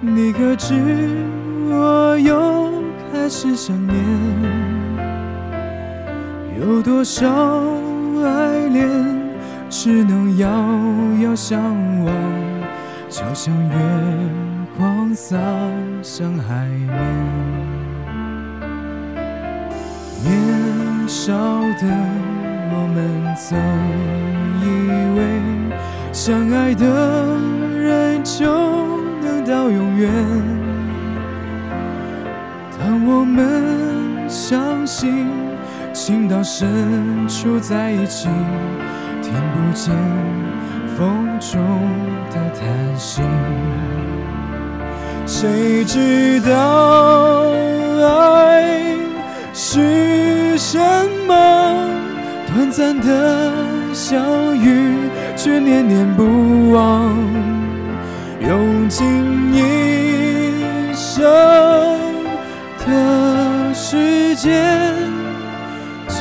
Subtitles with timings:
[0.00, 0.74] 你可知
[1.70, 2.72] 我又
[3.12, 3.96] 开始想念？
[6.58, 7.28] 有多少
[8.24, 8.90] 爱恋，
[9.68, 10.48] 只能遥
[11.22, 11.60] 遥相
[12.04, 12.12] 望，
[13.08, 13.74] 就像月
[14.76, 15.36] 光洒
[16.02, 16.98] 向海面。
[20.24, 21.86] 年少的
[22.72, 22.98] 我们
[23.36, 23.56] 曾
[24.60, 24.64] 以
[25.16, 25.18] 为，
[26.12, 26.84] 相爱的
[27.74, 28.69] 人就
[29.70, 30.10] 永远。
[32.78, 35.26] 当我们相信
[35.92, 36.68] 情到深
[37.28, 38.28] 处在一起，
[39.22, 39.94] 听不见
[40.96, 41.60] 风中
[42.30, 43.22] 的叹息，
[45.26, 47.44] 谁知道
[48.02, 48.64] 爱？
[49.52, 50.78] 是什
[51.26, 51.34] 么？
[52.46, 53.52] 短暂的
[53.92, 54.96] 相遇，
[55.36, 57.14] 却念念不忘，
[58.90, 61.22] 尽一生
[62.84, 64.50] 的时间，
[66.08, 66.18] 竟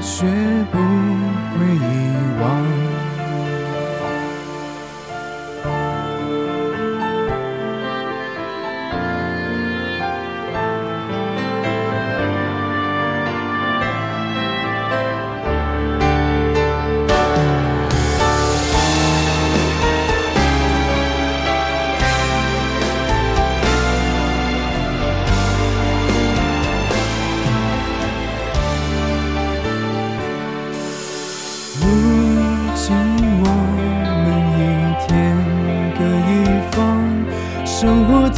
[0.00, 0.24] 学
[0.70, 0.78] 不
[1.58, 1.91] 会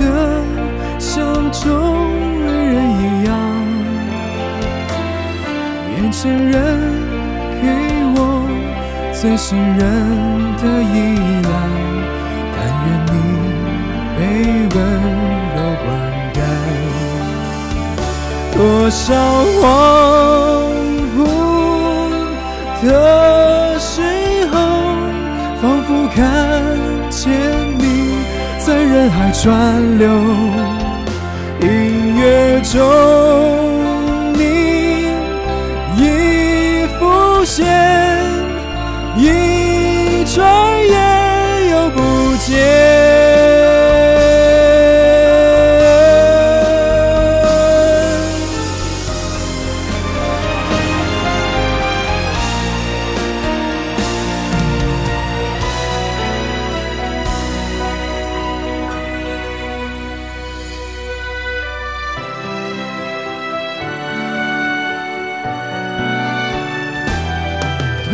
[0.04, 0.08] 的
[0.98, 1.12] 像
[1.50, 1.64] 中
[2.44, 2.46] 人
[3.00, 3.28] 一样。
[5.96, 6.52] 眼前人
[7.62, 7.64] 给
[8.16, 8.18] 我
[9.12, 9.80] 最信任
[10.60, 10.94] 的依
[11.48, 11.50] 赖，
[12.52, 13.12] 但愿你
[14.16, 14.18] 被
[14.74, 14.76] 温
[15.54, 15.86] 柔灌
[16.34, 16.36] 溉。
[18.52, 18.56] 多
[18.90, 19.02] 少
[19.58, 19.62] 恍
[21.16, 21.16] 惚
[22.82, 22.86] 的
[28.74, 30.08] 在人海川流，
[31.60, 32.82] 音乐中
[34.32, 35.06] 你
[35.96, 37.64] 已浮现，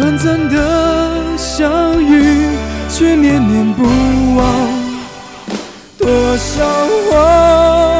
[0.00, 2.56] 短暂的相遇，
[2.88, 3.84] 却念念不
[4.34, 4.46] 忘。
[5.98, 6.64] 多少
[7.10, 7.99] 话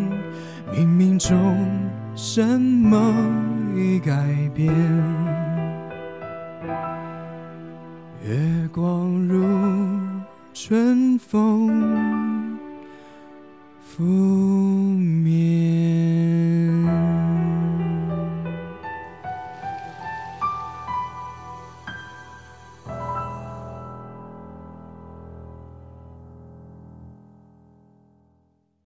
[0.81, 1.37] 冥冥中
[2.15, 3.13] 什么
[3.75, 4.25] 已改
[4.55, 4.73] 变？
[8.25, 9.45] 月光如
[10.55, 12.57] 春风
[13.79, 14.80] 拂。